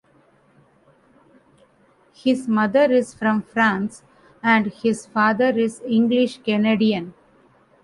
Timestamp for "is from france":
2.91-4.01